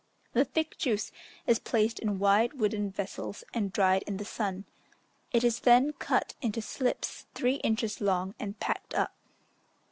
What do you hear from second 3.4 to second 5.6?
and dried in the sun; it is